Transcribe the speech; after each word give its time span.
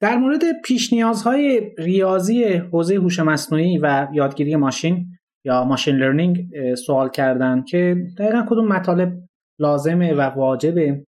در 0.00 0.16
مورد 0.16 0.42
پیش 0.64 0.92
نیازهای 0.92 1.74
ریاضی 1.78 2.44
حوزه 2.44 2.94
هوش 2.94 3.18
مصنوعی 3.18 3.78
و 3.78 4.08
یادگیری 4.12 4.56
ماشین 4.56 5.06
یا 5.44 5.64
ماشین 5.64 5.96
لرنینگ 5.96 6.46
سوال 6.74 7.10
کردن 7.10 7.62
که 7.62 7.96
دقیقا 8.18 8.46
کدوم 8.48 8.68
مطالب 8.68 9.12
لازمه 9.58 10.14
و 10.14 10.20
واجبه. 10.20 11.04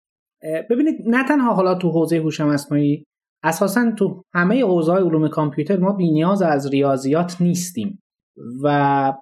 ببینید 0.71 0.95
نه 1.07 1.25
تنها 1.29 1.54
حالا 1.54 1.75
تو 1.75 1.91
حوزه 1.91 2.17
هوش 2.17 2.41
مصنوعی 2.41 3.04
اساسا 3.43 3.93
تو 3.99 4.22
همه 4.35 4.64
حوزه 4.64 4.93
علوم 4.93 5.29
کامپیوتر 5.29 5.77
ما 5.77 5.96
نیاز 5.96 6.43
از 6.43 6.71
ریاضیات 6.71 7.37
نیستیم 7.41 8.03
و 8.62 9.12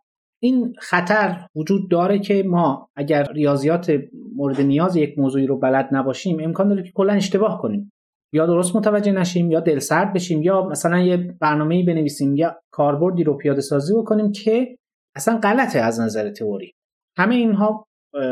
این 0.43 0.73
خطر 0.79 1.47
وجود 1.57 1.91
داره 1.91 2.19
که 2.19 2.43
ما 2.47 2.89
اگر 2.97 3.33
ریاضیات 3.33 3.93
مورد 4.37 4.61
نیاز 4.61 4.97
یک 4.97 5.19
موضوعی 5.19 5.47
رو 5.47 5.59
بلد 5.59 5.89
نباشیم 5.93 6.41
امکان 6.41 6.69
داره 6.69 6.83
که 6.83 6.93
کلا 6.95 7.13
اشتباه 7.13 7.63
کنیم. 7.63 7.93
یا 8.35 8.47
درست 8.47 8.77
متوجه 8.77 9.13
نشیم 9.13 9.51
یا 9.51 9.61
دل 9.61 9.79
سرد 9.79 10.13
بشیم 10.13 10.43
یا 10.43 10.69
مثلا 10.69 10.99
یه 10.99 11.17
برنامه‌ای 11.17 11.83
بنویسیم 11.83 12.37
یا 12.37 12.61
کاربردی 12.71 13.25
رو 13.25 13.37
پیاده 13.37 13.61
سازی 13.61 13.95
بکنیم 13.95 14.33
که 14.33 14.79
اصلا 15.17 15.39
غلطه 15.43 15.79
از 15.79 16.01
نظر 16.01 16.31
تئوری. 16.31 16.73
همه 17.17 17.35
اینها 17.35 17.87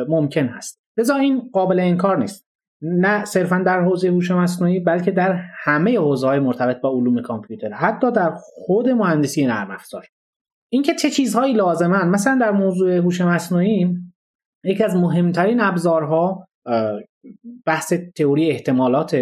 ممکن 0.09 0.47
هست. 0.47 0.81
لذا 0.99 1.17
این 1.17 1.51
قابل 1.53 1.81
انکار 1.81 2.19
نیست. 2.19 2.47
نه 2.83 3.25
صرفا 3.25 3.59
در 3.59 3.81
حوزه 3.83 4.09
هوش 4.09 4.31
مصنوعی 4.31 4.81
بلکه 4.81 5.11
در 5.11 5.33
همه 5.65 5.99
حوزه 5.99 6.27
های 6.27 6.39
مرتبط 6.39 6.81
با 6.81 6.91
علوم 6.91 7.23
کامپیوتر 7.23 7.73
حتی 7.73 8.13
در 8.13 8.33
خود 8.37 8.89
مهندسی 8.89 9.47
نرم 9.47 9.71
افزار. 9.71 10.07
اینکه 10.73 10.95
چه 10.95 11.11
چیزهایی 11.11 11.55
لازمن. 11.55 12.09
مثلا 12.09 12.39
در 12.41 12.51
موضوع 12.51 12.97
هوش 12.97 13.21
مصنوعی 13.21 13.97
یکی 14.65 14.85
از 14.85 14.97
مهمترین 14.97 15.61
ابزارها 15.61 16.49
بحث 17.67 17.93
تئوری 18.17 18.51
احتمالات 18.51 19.17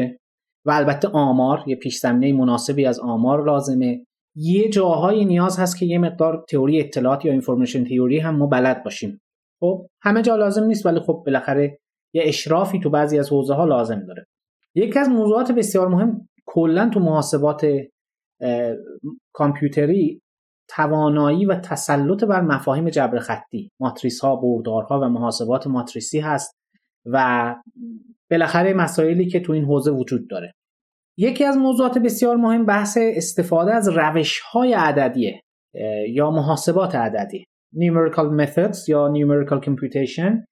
البته 0.70 1.08
آمار 1.08 1.64
یه 1.66 1.76
پیش 1.76 1.98
زمینه 1.98 2.38
مناسبی 2.38 2.86
از 2.86 3.00
آمار 3.00 3.44
لازمه. 3.44 4.06
یه 4.36 4.68
جاهای 4.68 5.24
نیاز 5.24 5.58
هست 5.58 5.78
که 5.78 5.86
یه 5.86 5.98
مقدار 5.98 6.44
تئوری 6.48 6.80
اطلاعات 6.80 7.24
یا 7.24 7.32
اینفورمیشن 7.32 7.84
تئوری 7.84 8.18
هم 8.18 8.36
ما 8.36 8.46
بلد 8.46 8.84
باشیم. 8.84 9.20
خب 9.60 9.86
همه 10.02 10.22
جا 10.22 10.36
لازم 10.36 10.64
نیست 10.64 10.86
ولی 10.86 11.00
خب 11.00 11.22
بالاخره 11.26 11.78
یه 12.14 12.22
اشرافی 12.24 12.80
تو 12.80 12.90
بعضی 12.90 13.18
از 13.18 13.30
حوزه 13.30 13.54
ها 13.54 13.64
لازم 13.64 14.06
داره. 14.06 14.26
یکی 14.74 14.98
از 14.98 15.08
موضوعات 15.08 15.52
بسیار 15.52 15.88
مهم 15.88 16.28
کلا 16.46 16.90
تو 16.94 17.00
محاسبات 17.00 17.66
کامپیوتری 19.34 20.20
توانایی 20.68 21.46
و 21.46 21.54
تسلط 21.54 22.24
بر 22.24 22.40
مفاهیم 22.40 22.90
جبر 22.90 23.18
خطی 23.18 23.70
ماتریس 23.80 24.20
ها 24.20 24.36
بردارها 24.36 25.00
و 25.00 25.04
محاسبات 25.08 25.66
ماتریسی 25.66 26.20
هست 26.20 26.56
و 27.06 27.54
بالاخره 28.30 28.74
مسائلی 28.74 29.26
که 29.26 29.40
تو 29.40 29.52
این 29.52 29.64
حوزه 29.64 29.90
وجود 29.90 30.28
داره. 30.30 30.52
یکی 31.16 31.44
از 31.44 31.56
موضوعات 31.56 31.98
بسیار 31.98 32.36
مهم 32.36 32.66
بحث 32.66 32.98
استفاده 33.00 33.74
از 33.74 33.88
روش 33.88 34.40
های 34.40 34.72
عددیه 34.72 35.40
یا 36.08 36.30
محاسبات 36.30 36.94
عددی. 36.94 37.44
Numerical 37.74 38.40
methods 38.40 38.88
یا 38.88 39.12
numerical 39.14 39.64
computation 39.66 40.44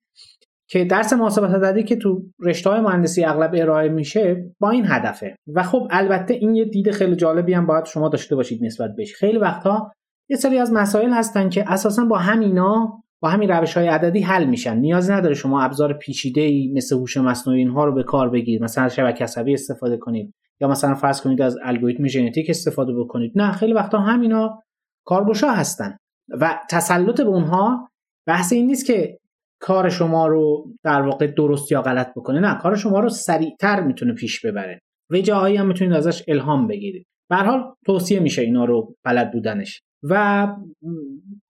که 0.71 0.85
درس 0.85 1.13
محاسبات 1.13 1.51
عددی 1.51 1.83
که 1.83 1.97
تو 1.97 2.23
رشته 2.41 2.71
های 2.71 2.81
مهندسی 2.81 3.25
اغلب 3.25 3.51
ارائه 3.55 3.89
میشه 3.89 4.51
با 4.61 4.71
این 4.71 4.85
هدفه. 4.87 5.37
و 5.55 5.63
خب 5.63 5.89
البته 5.91 6.35
این 6.35 6.55
یه 6.55 6.65
دید 6.65 6.91
خیلی 6.91 7.17
جالبی 7.17 7.55
هم 7.55 7.67
باید 7.67 7.85
شما 7.85 8.09
داشته 8.09 8.37
باشید 8.37 8.65
نسبت 8.65 8.91
بهش. 8.97 9.15
خیلی 9.15 9.39
وقتا 9.39 9.93
یه 10.29 10.37
سری 10.37 10.59
از 10.59 10.73
مسائل 10.73 11.11
هستن 11.11 11.49
که 11.49 11.73
اساسا 11.73 12.05
با 12.05 12.19
همینا 12.19 13.03
با 13.21 13.29
همین 13.29 13.51
روش 13.51 13.77
های 13.77 13.89
عددی 13.89 14.21
حل 14.21 14.45
میشن. 14.45 14.77
نیاز 14.77 15.11
نداره 15.11 15.35
شما 15.35 15.63
ابزار 15.63 15.93
پیچیده 15.93 16.73
مثل 16.75 16.97
هوش 16.97 17.17
مصنوعی 17.17 17.59
اینها 17.61 17.85
رو 17.85 17.95
به 17.95 18.03
کار 18.03 18.31
بگیرید. 18.31 18.63
مثلا 18.63 18.89
شبکه 18.89 19.25
عصبی 19.25 19.55
استفاده 19.55 19.97
کنید. 19.97 20.35
یا 20.61 20.69
مثلا 20.69 20.95
فرض 20.95 21.21
کنید 21.21 21.43
از 21.43 21.57
الگوریتم 21.63 22.07
ژنتیک 22.07 22.51
استفاده 22.51 22.95
بکنید. 22.95 23.33
نه 23.35 23.53
خیلی 23.53 23.73
وقتا 23.73 23.99
همینا 23.99 24.63
کارگشا 25.07 25.51
هستن 25.51 25.97
و 26.41 26.61
تسلط 26.71 27.21
به 27.21 27.29
اونها 27.29 27.89
بحث 28.27 28.53
این 28.53 28.67
نیست 28.67 28.87
که 28.87 29.19
کار 29.61 29.89
شما 29.89 30.27
رو 30.27 30.73
در 30.85 31.03
واقع 31.03 31.27
درست 31.27 31.73
یا 31.73 31.83
غلط 31.83 32.11
بکنه. 32.17 32.41
نه 32.41 32.59
کار 32.59 32.77
شما 32.77 33.01
رو 33.01 33.09
سریعتر 33.09 33.81
می‌تونه 33.81 34.13
پیش 34.13 34.47
ببره 34.47 34.81
و 35.11 35.19
جاهایی 35.19 35.57
هم 35.57 35.67
می‌تونید 35.67 35.95
ازش 35.95 36.23
الهام 36.29 36.67
بگیرید. 36.67 37.07
به 37.31 37.37
حال 37.37 37.75
توصیه 37.87 38.21
میشه 38.21 38.43
اینا 38.43 38.65
رو 38.65 38.95
بلد 39.05 39.33
بودنش. 39.33 39.81
و 40.03 40.47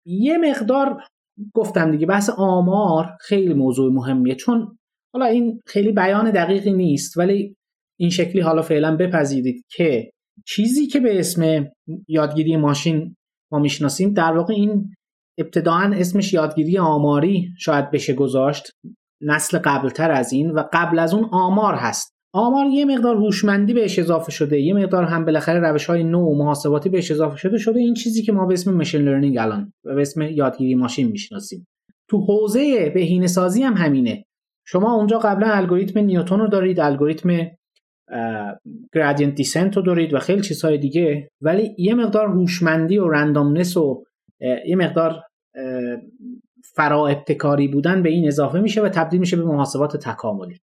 یه 0.06 0.38
مقدار 0.38 1.02
گفتم 1.54 1.90
دیگه 1.90 2.06
بحث 2.06 2.30
آمار 2.30 3.16
خیلی 3.20 3.54
موضوع 3.54 3.92
مهمیه. 3.92 4.34
چون 4.34 4.78
حالا 5.14 5.26
این 5.26 5.60
خیلی 5.66 5.92
بیان 5.92 6.30
دقیقی 6.30 6.72
نیست 6.72 7.18
ولی 7.18 7.56
این 7.98 8.10
شکلی 8.10 8.40
حالا 8.40 8.62
فعلا 8.62 8.96
بپذیرید 8.96 9.64
که 9.68 10.10
چیزی 10.46 10.86
که 10.86 11.00
به 11.00 11.18
اسم 11.18 11.66
یادگیری 12.08 12.56
ماشین 12.56 13.16
ما 13.52 13.58
می‌شناسیم 13.58 14.12
در 14.12 14.32
واقع 14.32 14.54
این 14.54 14.94
ابتداعا 15.38 15.94
اسمش 15.94 16.32
یادگیری 16.32 16.78
آماری 16.78 17.48
شاید 17.58 17.90
بشه 17.90 18.12
گذاشت 18.12 18.70
نسل 19.22 19.58
قبلتر 19.58 20.10
از 20.10 20.32
این 20.32 20.50
و 20.50 20.64
قبل 20.72 20.98
از 20.98 21.14
اون 21.14 21.28
آمار 21.32 21.74
هست. 21.74 22.14
آمار 22.32 22.66
یه 22.66 22.84
مقدار 22.84 23.16
هوشمندی 23.16 23.74
بهش 23.74 23.98
اضافه 23.98 24.32
شده 24.32 24.60
یه 24.60 24.74
مقدار 24.74 25.04
هم 25.04 25.24
بالاخره 25.24 25.60
روش 25.60 25.86
های 25.86 26.04
نو 26.04 26.18
و 26.18 26.38
محاسباتی 26.38 26.88
بهش 26.88 27.10
اضافه 27.10 27.36
شده 27.36 27.58
شده 27.58 27.80
این 27.80 27.94
چیزی 27.94 28.22
که 28.22 28.32
ما 28.32 28.46
به 28.46 28.54
اسم 28.54 28.74
ماشین 28.74 29.02
لرنینگ 29.02 29.38
الان 29.38 29.72
و 29.84 29.94
به 29.94 30.00
اسم 30.00 30.22
یادگیری 30.22 30.74
ماشین 30.74 31.08
می‌شناسیم. 31.08 31.66
تو 32.10 32.20
حوزه 32.20 32.90
بهینه 32.94 33.26
سازی 33.26 33.62
هم 33.62 33.74
همینه. 33.74 34.24
شما 34.66 34.94
اونجا 34.94 35.18
قبلا 35.18 35.46
الگوریتم 35.52 36.00
نیوتن 36.00 36.38
رو 36.38 36.48
دارید 36.48 36.80
الگوریتم 36.80 37.28
gradient 38.92 39.34
descent 39.34 39.76
رو 39.76 39.82
دارید 39.82 40.14
و 40.14 40.18
خیلی 40.18 40.42
چیزهای 40.42 40.78
دیگه. 40.78 41.28
ولی 41.40 41.74
یه 41.78 41.94
مقدار 41.94 42.28
هوشمندی 42.28 42.98
و 42.98 43.08
randomness 43.08 43.76
و 43.76 44.04
یه 44.66 44.76
مقدار 44.76 45.22
فرا 46.74 47.06
ابتکاری 47.06 47.68
بودن 47.68 48.02
به 48.02 48.10
این 48.10 48.26
اضافه 48.26 48.60
میشه 48.60 48.82
و 48.82 48.88
تبدیل 48.88 49.20
میشه 49.20 49.36
به 49.36 49.44
محاسبات 49.44 49.96
تکاملی. 49.96 50.60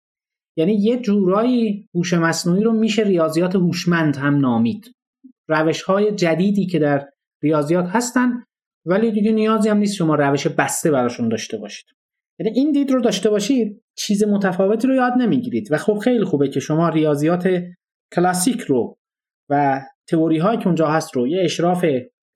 یعنی 0.57 0.73
یه 0.73 0.97
جورایی 0.97 1.89
هوش 1.95 2.13
مصنوعی 2.13 2.63
رو 2.63 2.73
میشه 2.73 3.03
ریاضیات 3.03 3.55
هوشمند 3.55 4.15
هم 4.15 4.39
نامید. 4.39 4.95
روش 5.47 5.81
های 5.81 6.11
جدیدی 6.11 6.65
که 6.65 6.79
در 6.79 7.09
ریاضیات 7.43 7.85
هستن 7.89 8.43
ولی 8.85 9.11
دیگه 9.11 9.31
نیازی 9.31 9.69
هم 9.69 9.77
نیست 9.77 9.95
شما 9.95 10.15
روش 10.15 10.47
بسته 10.47 10.91
براشون 10.91 11.29
داشته 11.29 11.57
باشید. 11.57 11.85
یعنی 12.39 12.51
این 12.59 12.71
دید 12.71 12.91
رو 12.91 13.01
داشته 13.01 13.29
باشید 13.29 13.81
چیز 13.97 14.23
متفاوتی 14.23 14.87
رو 14.87 14.95
یاد 14.95 15.13
نمی‌گیرید. 15.13 15.67
و 15.71 15.77
خب 15.77 15.97
خیلی 15.97 16.23
خوبه 16.23 16.47
که 16.47 16.59
شما 16.59 16.89
ریاضیات 16.89 17.63
کلاسیک 18.15 18.61
رو 18.61 18.97
و 19.49 19.81
تئوری 20.07 20.37
هایی 20.37 20.57
که 20.59 20.67
اونجا 20.67 20.87
هست 20.87 21.15
رو 21.15 21.27
یه 21.27 21.41
اشراف 21.43 21.85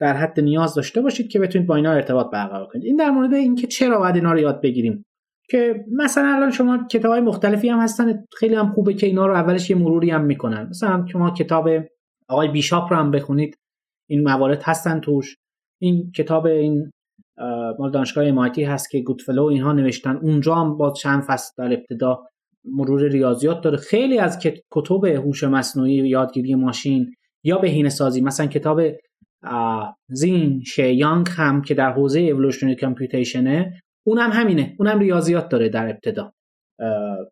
در 0.00 0.16
حد 0.16 0.40
نیاز 0.40 0.74
داشته 0.74 1.00
باشید 1.00 1.28
که 1.28 1.38
بتونید 1.38 1.68
با 1.68 1.76
اینا 1.76 1.92
ارتباط 1.92 2.30
برقرار 2.32 2.66
کنید. 2.66 2.84
این 2.84 2.96
در 2.96 3.10
مورد 3.10 3.34
اینکه 3.34 3.66
چرا 3.66 3.98
باید 3.98 4.14
اینا 4.14 4.32
رو 4.32 4.38
یاد 4.38 4.60
بگیریم. 4.60 5.04
که 5.50 5.84
مثلا 5.92 6.34
الان 6.34 6.50
شما 6.50 6.86
کتاب 6.90 7.12
های 7.12 7.20
مختلفی 7.20 7.68
هم 7.68 7.78
هستن 7.78 8.24
خیلی 8.38 8.54
هم 8.54 8.72
خوبه 8.72 8.94
که 8.94 9.06
اینا 9.06 9.26
رو 9.26 9.34
اولش 9.34 9.70
یه 9.70 9.76
مروری 9.76 10.10
هم 10.10 10.24
می‌کنن. 10.24 10.66
مثلا 10.70 11.06
شما 11.06 11.30
کتاب 11.30 11.68
آقای 12.28 12.48
بیشاپ 12.48 12.92
رو 12.92 12.98
هم 12.98 13.10
بخونید. 13.10 13.56
این 14.08 14.22
موارد 14.22 14.62
هستن 14.62 15.00
توش. 15.00 15.36
این 15.80 16.12
کتاب 16.16 16.46
این 16.46 16.90
مال 17.78 17.90
دانشگاه 17.90 18.30
مایتی 18.30 18.64
هست 18.64 18.90
که 18.90 19.00
گودفلو 19.00 19.44
اینها 19.44 19.72
نوشتن. 19.72 20.16
اونجا 20.16 20.54
هم 20.54 20.76
با 20.76 20.90
چند 20.90 21.22
فصل 21.22 21.52
در 21.58 21.72
ابتدا 21.72 22.22
مرور 22.64 23.08
ریاضیات 23.08 23.60
داره. 23.60 23.76
خیلی 23.76 24.18
از 24.18 24.38
کتب 24.70 25.04
هوش 25.04 25.44
مصنوعی 25.44 25.94
یادگیری 25.94 26.54
ماشین 26.54 27.14
یا 27.44 27.58
بهینه 27.58 27.88
سازی 27.88 28.20
مثلا 28.20 28.46
کتاب 28.46 28.80
زین 30.08 30.62
شیانگ 30.66 31.26
هم 31.30 31.62
که 31.62 31.74
در 31.74 31.92
حوزه 31.92 32.20
اِوولوشنری 32.20 32.76
کامپیوتیشنه 32.76 33.82
اونم 34.06 34.30
همینه. 34.32 34.76
اونم 34.78 34.98
ریاضیات 34.98 35.48
داره 35.48 35.68
در 35.68 35.88
ابتدا. 35.88 36.32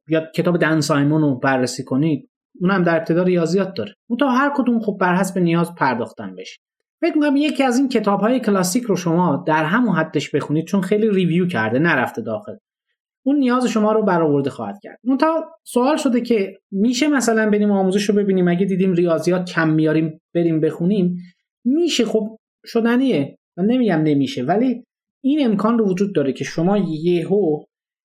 یا 0.09 0.27
کتاب 0.35 0.59
دن 0.59 0.81
سایمون 0.81 1.23
رو 1.23 1.39
بررسی 1.39 1.85
کنید 1.85 2.31
اونم 2.61 2.83
در 2.83 2.97
ابتدا 2.97 3.23
ریاضیات 3.23 3.75
داره. 3.75 3.95
اون 4.11 4.19
تا 4.19 4.31
هر 4.31 4.53
کدوم 4.57 4.81
خب 4.81 4.97
بر 5.01 5.15
حسب 5.15 5.39
نیاز 5.39 5.75
پرداختن 5.75 6.35
بشه 6.37 6.57
فکر 7.01 7.15
می‌کنم 7.15 7.37
یکی 7.37 7.63
از 7.63 7.79
این 7.79 7.89
کتاب 7.89 8.21
های 8.21 8.41
کلاسیک 8.41 8.85
رو 8.85 8.97
شما 8.97 9.45
در 9.47 9.65
همون 9.65 9.97
حدش 9.97 10.35
بخونید 10.35 10.67
چون 10.67 10.81
خیلی 10.81 11.11
ریویو 11.11 11.47
کرده 11.47 11.79
نرفته 11.79 12.23
داخل. 12.23 12.57
اون 13.27 13.37
نیاز 13.37 13.67
شما 13.67 13.93
رو 13.93 14.03
برآورده 14.03 14.51
خواهد 14.51 14.79
کرد. 14.83 14.99
اون 15.05 15.19
تا 15.19 15.45
سوال 15.65 15.97
شده 15.97 16.21
که 16.21 16.59
میشه 16.71 17.09
مثلا 17.09 17.51
بریم 17.51 17.71
آموزش 17.71 18.09
رو 18.09 18.15
ببینیم؟ 18.15 18.49
اگه 18.49 18.67
دیدیم 18.67 18.93
ریاضیات 18.93 19.51
کم 19.51 19.71
میاریم 19.71 20.21
بریم 20.35 20.61
بخونیم 20.61 21.17
میشه؟ 21.65 22.05
خب 22.05 22.39
شدنیه. 22.67 23.39
من 23.57 23.65
نمیگم 23.65 24.03
نمیشه 24.03 24.43
ولی 24.43 24.85
این 25.25 25.45
امکان 25.45 25.79
رو 25.79 25.89
وجود 25.89 26.15
داره 26.15 26.33
که 26.33 26.45
شما 26.45 26.79
یهو 26.79 27.63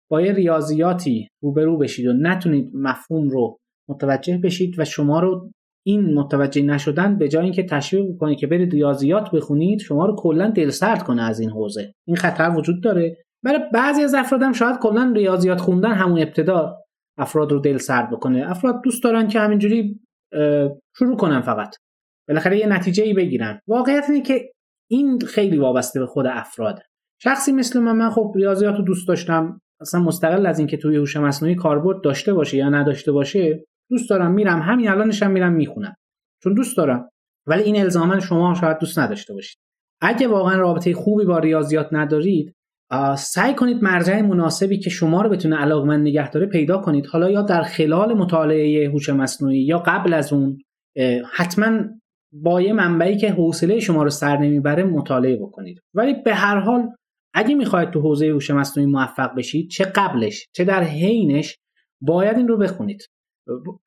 با 0.09 0.21
یه 0.21 0.33
ریاضیاتی 0.33 1.27
روبرو 1.41 1.77
بشید 1.77 2.07
و 2.07 2.13
نتونید 2.13 2.71
مفهوم 2.73 3.29
رو 3.29 3.59
متوجه 3.89 4.37
بشید 4.37 4.79
و 4.79 4.85
شما 4.85 5.19
رو 5.19 5.51
این 5.85 6.13
متوجه 6.13 6.61
نشدن 6.61 7.17
به 7.17 7.29
جای 7.29 7.43
اینکه 7.43 7.63
تشویق 7.63 8.15
بکنه 8.15 8.35
که 8.35 8.47
برید 8.47 8.73
ریاضیات 8.73 9.31
بخونید 9.31 9.79
شما 9.79 10.05
رو 10.05 10.15
کلا 10.15 10.49
دلسرد 10.49 11.03
کنه 11.03 11.23
از 11.23 11.39
این 11.39 11.49
حوزه. 11.49 11.93
این 12.07 12.17
خطر 12.17 12.49
وجود 12.57 12.83
داره. 12.83 13.17
برای 13.43 13.59
بعضی 13.73 14.03
از 14.03 14.13
افراد 14.13 14.41
هم 14.43 14.53
شاید 14.53 14.79
کلا 14.79 15.13
ریاضیات 15.15 15.61
خوندن 15.61 15.91
همون 15.91 16.19
ابتدا 16.19 16.77
افراد 17.17 17.51
رو 17.51 17.59
دل 17.59 17.77
سرد 17.77 18.09
بکنه. 18.11 18.49
افراد 18.51 18.81
دوست 18.83 19.03
دارن 19.03 19.27
که 19.27 19.39
همینجوری 19.39 19.99
شروع 20.97 21.17
کنن 21.17 21.41
فقط. 21.41 21.75
بالاخره 22.27 22.57
یه 22.57 22.67
نتیجه 22.67 23.03
ای 23.03 23.13
بگیرن. 23.13 23.59
واقعیت 23.67 24.03
اینه 24.09 24.21
که 24.21 24.51
این 24.91 25.19
خیلی 25.19 25.57
وابسته 25.57 25.99
به 25.99 26.05
خود 26.05 26.25
افراده 26.27 26.81
شخصی 27.21 27.51
مثل 27.51 27.79
من 27.79 27.95
من 27.95 28.09
خب 28.09 28.33
ریاضیات 28.35 28.75
رو 28.75 28.83
دوست 28.83 29.07
داشتم. 29.07 29.61
اصلا 29.81 29.99
مستقل 29.99 30.45
از 30.45 30.59
اینکه 30.59 30.77
توی 30.77 30.95
هوش 30.95 31.17
مصنوعی 31.17 31.55
کاربرد 31.55 32.01
داشته 32.03 32.33
باشه 32.33 32.57
یا 32.57 32.69
نداشته 32.69 33.11
باشه 33.11 33.65
دوست 33.89 34.09
دارم 34.09 34.31
میرم. 34.31 34.61
همین 34.61 34.89
الانشم 34.89 35.31
میرم 35.31 35.53
می‌خونم. 35.53 35.95
چون 36.43 36.53
دوست 36.53 36.77
دارم. 36.77 37.09
ولی 37.47 37.63
این 37.63 37.77
الزاما 37.77 38.19
شما 38.19 38.53
شاید 38.53 38.77
دوست 38.77 38.99
نداشته 38.99 39.33
باشید. 39.33 39.57
اگه 40.01 40.27
واقعا 40.27 40.59
رابطه 40.59 40.93
خوبی 40.93 41.25
با 41.25 41.39
ریاضیات 41.39 41.87
ندارید 41.91 42.53
سعی 43.17 43.53
کنید 43.53 43.83
مرجع 43.83 44.21
مناسبی 44.21 44.79
که 44.79 44.89
شما 44.89 45.21
رو 45.21 45.29
بتونه 45.29 45.55
علاقمند 45.55 46.01
نگه 46.01 46.31
داره 46.31 46.45
پیدا 46.45 46.77
کنید. 46.77 47.05
حالا 47.05 47.29
یا 47.29 47.41
در 47.41 47.63
خلال 47.63 48.13
مطالعه 48.13 48.89
هوش 48.89 49.09
مصنوعی 49.09 49.59
یا 49.59 49.79
قبل 49.79 50.13
از 50.13 50.33
اون 50.33 50.57
حتما 51.33 51.79
با 52.33 52.61
یه 52.61 52.73
منبعی 52.73 53.17
که 53.17 53.31
حوصله 53.31 53.79
شما 53.79 54.03
رو 54.03 54.09
سر 54.09 54.37
نمی‌بره 54.37 54.83
مطالعه 54.83 55.35
بکنید. 55.35 55.79
ولی 55.93 56.13
به 56.25 56.33
هر 56.33 56.59
حال 56.59 56.89
اگه 57.33 57.55
می‌خواید 57.55 57.91
تو 57.91 58.01
حوزه 58.01 58.27
هوش 58.27 58.51
مصنوعی 58.51 58.91
موفق 58.91 59.35
بشید 59.37 59.69
چه 59.69 59.83
قبلش 59.83 60.47
چه 60.55 60.63
در 60.63 60.83
حینش 60.83 61.57
باید 62.01 62.37
این 62.37 62.47
رو 62.47 62.57
بخونید. 62.57 63.07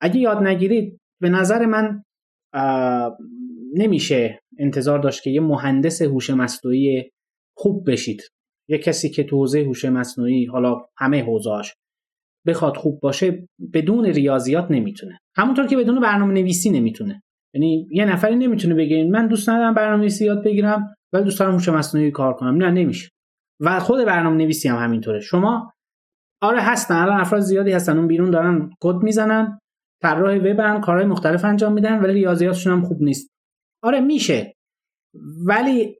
اگه 0.01 0.21
یاد 0.21 0.43
نگیرید 0.43 0.99
به 1.21 1.31
نظر 1.31 1.67
من 1.67 2.03
نمیشه 3.75 4.41
انتظار 4.59 4.99
داشت 4.99 5.23
که 5.23 5.31
یه 5.31 5.41
مهندس 5.41 6.03
هوش 6.03 6.31
مصنوعی 6.31 7.11
خوب 7.57 7.91
بشید. 7.91 8.23
یه 8.69 8.79
کسی 8.79 9.11
که 9.11 9.25
تو 9.25 9.37
حوزه 9.37 9.61
هوش 9.61 9.85
مصنوعی 9.85 10.45
حالا 10.45 10.81
همه 10.97 11.25
حوزه‌اش 11.25 11.75
بخواد 12.47 12.77
خوب 12.77 13.01
باشه 13.01 13.49
بدون 13.75 14.05
ریاضیات 14.05 14.71
نمی‌تونه. 14.71 15.19
همونطور 15.37 15.67
که 15.67 15.77
بدون 15.77 16.01
برنامه 16.01 16.35
نویسی 16.35 16.71
نمی‌تونه. 16.71 17.23
یعنی 17.55 17.89
یه 17.91 18.05
نفری 18.05 18.37
نمی‌تونه 18.37 18.75
بگه 18.75 19.05
من 19.05 19.27
دوست 19.27 19.49
ندارم 19.49 19.75
برنامه 19.75 20.01
نویسی 20.01 20.25
یاد 20.25 20.45
بگیرم 20.45 20.95
ولی 21.13 21.25
دوست 21.25 21.41
دارم 21.41 21.53
هوش 21.53 21.69
مصنوعی 21.69 22.11
کار 22.11 22.35
کنم. 22.35 22.57
نه 22.57 22.71
نمیشه. 22.71 23.09
و 23.61 23.81
خود 23.81 24.05
برنامه 24.05 24.37
نویسی 24.37 24.69
هم 24.69 24.77
همینطوره. 24.77 25.21
شما 25.21 25.73
آره 26.41 26.61
هستن. 26.61 26.95
الان 26.95 27.21
افراد 27.21 27.43
زیادی 27.43 27.73
هستن. 27.73 27.99
اون 27.99 28.07
بیرون 28.07 28.31
دارن 28.31 28.71
کد 28.81 29.03
می‌زنن 29.03 29.59
طراح 30.03 30.37
وبن 30.37 30.81
کارهای 30.81 31.07
مختلف 31.07 31.45
انجام 31.45 31.73
میدن 31.73 31.99
ولی 31.99 32.13
ریاضیاتشون 32.13 32.73
هم 32.73 32.83
خوب 32.83 33.03
نیست. 33.03 33.31
آره 33.83 34.01
میشه. 34.01 34.55
ولی 35.47 35.97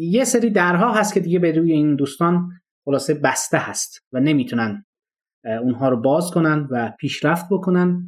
یه 0.00 0.24
سری 0.24 0.50
درها 0.50 0.92
هست 0.92 1.14
که 1.14 1.20
دیگه 1.20 1.38
به 1.38 1.52
روی 1.52 1.72
این 1.72 1.96
دوستان 1.96 2.50
خلاصه 2.84 3.14
بسته 3.14 3.58
هست 3.58 3.98
و 4.12 4.20
نمی‌تونن 4.20 4.84
اونها 5.44 5.88
رو 5.88 5.96
باز 5.96 6.30
کنن 6.30 6.68
و 6.70 6.92
پیشرفت 6.98 7.46
بکنن 7.50 8.02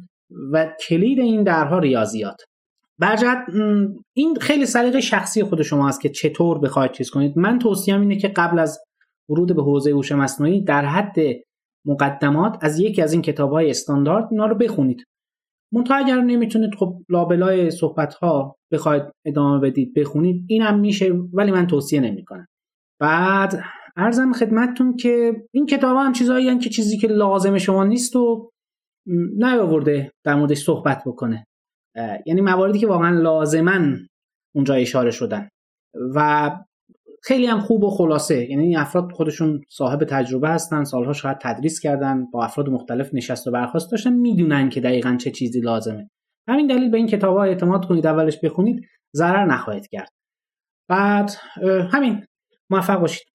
و 0.51 0.73
کلید 0.87 1.19
این 1.19 1.43
درها 1.43 1.79
ریاضیات. 1.79 2.41
برجت 2.99 3.37
این 4.13 4.35
خیلی 4.41 4.65
سلیقه 4.65 5.01
شخصی 5.01 5.43
خود 5.43 5.61
شما 5.61 5.87
است 5.87 6.01
که 6.01 6.09
چطور 6.09 6.59
بخواید 6.59 6.91
چیز 6.91 7.09
کنید. 7.09 7.37
من 7.37 7.59
توصیهم 7.59 8.01
اینه 8.01 8.15
که 8.15 8.27
قبل 8.27 8.59
از 8.59 8.79
ورود 9.29 9.55
به 9.55 9.63
حوزه 9.63 9.91
هوش 9.91 10.11
مصنوعی 10.11 10.63
در 10.63 10.85
حد 10.85 11.15
مقدمات 11.85 12.57
از 12.61 12.79
یکی 12.79 13.01
از 13.01 13.13
این 13.13 13.21
کتاب 13.21 13.51
های 13.51 13.69
استاندارد 13.69 14.27
اینا 14.31 14.45
رو 14.45 14.55
بخونید. 14.55 15.03
منتها 15.73 15.97
اگر 15.97 16.21
نمی‌تونید 16.21 16.75
خب 16.75 17.01
لابلای 17.09 17.71
صحبت 17.71 18.13
ها 18.13 18.55
بخواید 18.71 19.03
ادامه 19.25 19.59
بدید 19.59 19.93
بخونید 19.93 20.45
اینم 20.47 20.79
میشه 20.79 21.11
ولی 21.33 21.51
من 21.51 21.67
توصیه 21.67 21.99
نمی‌کنم. 21.99 22.47
بعد 22.99 23.63
ارزم 23.97 24.33
خدمتتون 24.33 24.95
که 24.95 25.43
این 25.53 25.65
کتاب 25.65 25.97
هم 25.97 26.13
چیزایی 26.13 26.57
که 26.57 26.69
چیزی 26.69 26.97
که 26.97 27.07
لازم 27.07 27.57
شما 27.57 27.83
نیست 27.83 28.15
و 28.15 28.49
نیاورده 29.37 30.11
در 30.25 30.35
موردش 30.35 30.63
صحبت 30.63 31.03
بکنه. 31.05 31.45
یعنی 32.25 32.41
مواردی 32.41 32.79
که 32.79 32.87
واقعا 32.87 33.19
لازمن 33.19 34.07
اونجا 34.55 34.73
اشاره 34.73 35.11
شدن. 35.11 35.49
و 36.15 36.49
خیلی 37.25 37.45
هم 37.45 37.59
خوب 37.59 37.83
و 37.83 37.89
خلاصه. 37.89 38.49
یعنی 38.49 38.63
این 38.63 38.77
افراد 38.77 39.11
خودشون 39.11 39.61
صاحب 39.69 40.03
تجربه 40.03 40.49
هستن 40.49 40.83
سالها 40.83 41.13
شاید 41.13 41.37
تدریس 41.41 41.79
کردن 41.79 42.25
با 42.31 42.43
افراد 42.43 42.69
مختلف 42.69 43.13
نشست 43.13 43.47
و 43.47 43.51
برخواست 43.51 43.91
داشتن 43.91 44.13
می‌دونن 44.13 44.69
که 44.69 44.81
دقیقا 44.81 45.17
چه 45.21 45.31
چیزی 45.31 45.61
لازمه. 45.61 46.09
همین 46.47 46.67
دلیل 46.67 46.91
به 46.91 46.97
این 46.97 47.07
کتاب 47.07 47.37
ها 47.37 47.43
اعتماد 47.43 47.85
کنید 47.85 48.07
اولش 48.07 48.39
بخونید 48.43 48.85
ضرر 49.15 49.45
نخواهید 49.45 49.87
کرد. 49.87 50.09
بعد 50.89 51.31
همین 51.91 52.25
موفق 52.69 52.99
باشید. 52.99 53.32